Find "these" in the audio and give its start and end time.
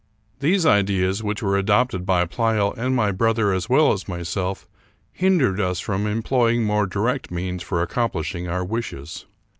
0.39-0.65